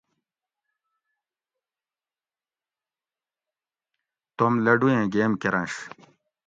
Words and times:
توم 4.37 4.53
لڈو 4.65 4.87
ایں 4.93 5.05
گیم 5.13 5.31
کرنش 5.41 5.73